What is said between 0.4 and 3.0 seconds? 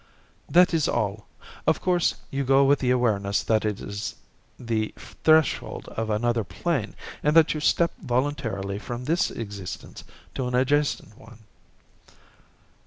"That is all. Of course, you go with the